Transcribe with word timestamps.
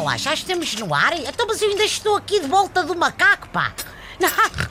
lá, 0.00 0.16
já 0.16 0.34
estamos 0.34 0.74
no 0.74 0.94
ar? 0.94 1.18
Então, 1.18 1.46
mas 1.46 1.60
eu 1.62 1.70
ainda 1.70 1.84
estou 1.84 2.16
aqui 2.16 2.40
de 2.40 2.46
volta 2.46 2.82
do 2.82 2.94
macaco, 2.94 3.48
pá. 3.48 3.72
Não, 4.18 4.30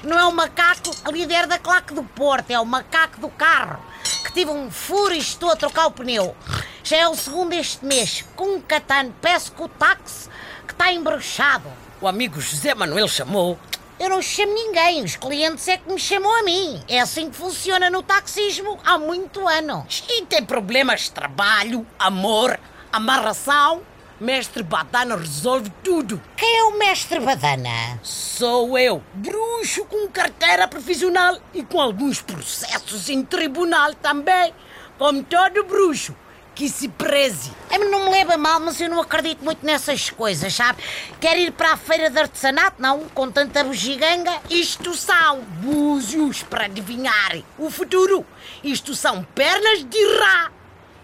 não 0.10 0.20
é 0.20 0.26
o 0.26 0.32
macaco 0.32 0.90
líder 1.12 1.48
da 1.48 1.60
claque 1.60 1.94
do 1.94 2.02
Porto, 2.02 2.50
é 2.50 2.60
o 2.60 2.66
macaco 2.66 3.20
do 3.20 3.28
carro. 3.28 3.78
Que 4.26 4.34
tive 4.34 4.52
um 4.52 4.72
furo 4.72 5.14
e 5.14 5.18
estou 5.18 5.52
a 5.52 5.56
trocar 5.56 5.88
o 5.88 5.92
pneu. 5.92 6.34
Já 6.82 6.98
é 6.98 7.08
o 7.10 7.16
segundo 7.16 7.52
este 7.52 7.86
mês. 7.86 8.24
Com 8.38 8.56
um 8.56 8.62
catano, 8.62 9.14
peço 9.22 9.52
que 9.52 9.62
o 9.62 9.68
táxi 9.68 10.30
que 10.66 10.74
está 10.74 10.94
embruxado. 10.94 11.70
O 12.00 12.08
amigo 12.08 12.40
José 12.40 12.74
Manuel 12.74 13.08
chamou. 13.08 13.60
Eu 14.00 14.10
não 14.10 14.22
chamo 14.22 14.54
ninguém, 14.54 15.04
os 15.04 15.16
clientes 15.16 15.68
é 15.68 15.78
que 15.78 15.92
me 15.92 16.00
chamam 16.00 16.40
a 16.40 16.44
mim. 16.44 16.82
É 16.88 17.00
assim 17.00 17.30
que 17.30 17.38
funciona 17.38 17.90
no 17.90 18.02
taxismo 18.02 18.80
há 18.84 18.98
muito 18.98 19.48
ano. 19.48 19.86
E 20.10 20.26
tem 20.26 20.44
problemas 20.44 21.02
de 21.02 21.12
trabalho, 21.12 21.86
amor, 22.00 22.60
amarração. 22.92 23.82
Mestre 24.20 24.62
Badana 24.62 25.16
resolve 25.16 25.72
tudo. 25.84 26.22
Quem 26.38 26.58
é 26.60 26.64
o 26.66 26.78
mestre 26.78 27.20
Badana? 27.20 28.00
Sou 28.04 28.78
eu, 28.78 29.02
bruxo 29.14 29.86
com 29.86 30.08
carteira 30.08 30.68
profissional 30.68 31.40
e 31.52 31.64
com 31.64 31.82
alguns 31.82 32.22
processos 32.22 33.10
em 33.10 33.24
tribunal 33.24 33.96
também. 33.96 34.54
Como 35.00 35.24
todo 35.24 35.64
bruxo, 35.64 36.16
que 36.54 36.70
se 36.70 36.88
preze. 36.90 37.52
Não 37.72 38.06
me 38.06 38.12
leva 38.12 38.38
mal, 38.38 38.60
mas 38.60 38.80
eu 38.80 38.88
não 38.88 39.02
acredito 39.02 39.44
muito 39.44 39.66
nessas 39.66 40.12
coisas, 40.12 40.54
sabe? 40.54 40.84
Quer 41.20 41.38
ir 41.40 41.52
para 41.52 41.74
a 41.74 41.78
feira 41.78 42.10
de 42.10 42.20
artesanato? 42.20 42.80
Não, 42.80 43.10
com 43.10 43.32
tanta 43.32 43.64
bugiganga. 43.64 44.40
Isto 44.48 44.94
são 44.94 45.42
búzios 45.42 46.44
para 46.44 46.66
adivinhar 46.66 47.42
o 47.58 47.70
futuro. 47.72 48.24
Isto 48.64 48.94
são 48.94 49.24
pernas 49.24 49.84
de 49.84 50.18
rá 50.20 50.52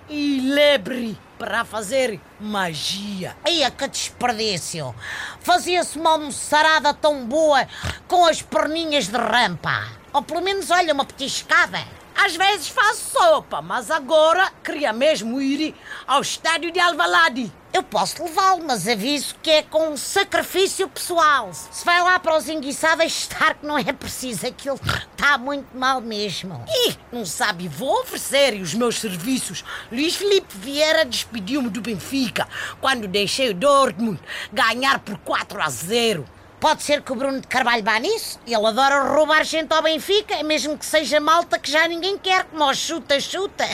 e 0.07 0.41
lebre 0.41 1.18
para 1.40 1.63
fazer 1.63 2.20
magia. 2.37 3.35
Ia 3.48 3.71
que 3.71 3.87
desperdício! 3.87 4.93
Fazia-se 5.40 5.98
uma 5.98 6.12
almoçarada 6.12 6.93
tão 6.93 7.26
boa 7.26 7.65
com 8.09 8.26
as 8.26 8.41
perninhas 8.41 9.07
de 9.07 9.18
rampa. 9.18 9.87
Ou 10.12 10.21
pelo 10.21 10.41
menos, 10.41 10.70
olha, 10.70 10.93
uma 10.93 11.05
petiscada. 11.05 11.79
Às 12.13 12.35
vezes 12.35 12.67
faço 12.67 13.12
sopa, 13.12 13.62
mas 13.62 13.90
agora 13.90 14.51
queria 14.62 14.91
mesmo 14.91 15.40
ir 15.40 15.73
ao 16.05 16.21
estádio 16.21 16.71
de 16.71 16.79
Alvalade. 16.79 17.49
Eu 17.71 17.84
posso 17.84 18.23
levá-lo, 18.23 18.63
mas 18.65 18.87
aviso 18.87 19.35
que 19.43 19.51
é 19.51 19.62
com 19.62 19.95
sacrifício 19.95 20.89
pessoal. 20.89 21.51
Se 21.53 21.85
vai 21.85 22.01
lá 22.01 22.17
para 22.17 22.35
os 22.35 22.49
enguiçados, 22.49 23.05
estar 23.05 23.53
que 23.53 23.65
não 23.65 23.77
é 23.77 23.93
preciso, 23.93 24.48
aquilo 24.48 24.79
está 25.11 25.37
muito 25.37 25.77
mal 25.77 26.01
mesmo. 26.01 26.65
E 26.67 26.95
não 27.11 27.23
sabe, 27.26 27.67
vou 27.67 28.01
oferecer 28.01 28.59
os 28.59 28.73
meus 28.73 28.98
serviços. 28.98 29.63
Luís 29.91 30.15
Felipe 30.15 30.57
Vieira 30.57 31.05
despediu-me 31.05 31.70
do 31.70 31.79
Benfica 31.79 32.48
quando 32.81 33.07
deixei 33.07 33.51
o 33.51 33.53
Dortmund 33.53 34.20
ganhar 34.51 34.99
por 34.99 35.20
4 35.20 35.61
a 35.61 35.70
0. 35.70 36.26
Pode 36.59 36.83
ser 36.83 37.01
que 37.04 37.11
o 37.11 37.15
Bruno 37.15 37.39
de 37.39 37.48
Carvalho 37.48 37.83
vá 37.83 37.99
nisso. 37.99 38.39
Ele 38.45 38.65
adora 38.65 39.04
roubar 39.04 39.45
gente 39.45 39.71
ao 39.71 39.83
Benfica, 39.83 40.43
mesmo 40.43 40.77
que 40.77 40.85
seja 40.85 41.20
malta 41.20 41.59
que 41.59 41.71
já 41.71 41.87
ninguém 41.87 42.17
quer, 42.17 42.45
como 42.45 42.65
o 42.65 42.73
chuta-chuta. 42.73 43.65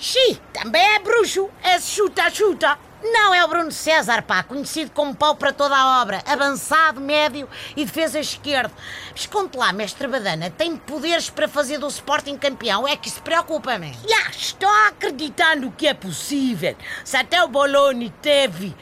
Xi, 0.00 0.40
também 0.52 0.82
é 0.82 0.98
bruxo, 0.98 1.48
é 1.62 1.78
chuta-chuta. 1.78 2.76
Não, 3.02 3.34
é 3.34 3.44
o 3.44 3.48
Bruno 3.48 3.72
César, 3.72 4.22
pá, 4.22 4.44
conhecido 4.44 4.92
como 4.92 5.14
pau 5.14 5.34
para 5.34 5.52
toda 5.52 5.76
a 5.76 6.00
obra, 6.00 6.22
avançado, 6.24 7.00
médio 7.00 7.48
e 7.76 7.84
defesa 7.84 8.20
esquerdo. 8.20 8.72
Mas 9.10 9.26
conte 9.26 9.56
lá, 9.56 9.72
mestre 9.72 10.06
Badana, 10.06 10.50
tem 10.50 10.76
poderes 10.76 11.28
para 11.28 11.48
fazer 11.48 11.78
do 11.78 11.88
Sporting 11.88 12.38
campeão? 12.38 12.86
É 12.86 12.96
que 12.96 13.08
isso 13.08 13.20
preocupa-me. 13.20 13.92
Já, 14.08 14.30
estou 14.30 14.70
acreditando 14.86 15.72
que 15.72 15.88
é 15.88 15.94
possível. 15.94 16.76
Se 17.04 17.16
até 17.16 17.42
o 17.42 17.48
Boloni 17.48 18.10
teve 18.22 18.74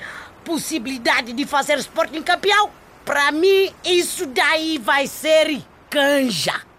possibilidade 0.45 1.33
de 1.33 1.47
fazer 1.47 1.79
Sporting 1.79 2.23
campeão, 2.23 2.71
para 3.05 3.33
mim, 3.33 3.75
isso 3.83 4.27
daí 4.27 4.77
vai 4.77 5.07
ser 5.07 5.63
canja. 5.89 6.70